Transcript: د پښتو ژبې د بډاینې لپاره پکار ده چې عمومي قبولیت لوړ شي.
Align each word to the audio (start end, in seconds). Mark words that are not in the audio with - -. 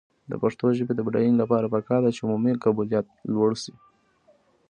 د 0.29 0.33
پښتو 0.41 0.65
ژبې 0.77 0.93
د 0.95 0.99
بډاینې 1.07 1.37
لپاره 1.41 1.71
پکار 1.73 1.99
ده 2.03 2.09
چې 2.15 2.21
عمومي 2.25 2.53
قبولیت 2.63 3.07
لوړ 3.33 3.51
شي. 3.63 3.73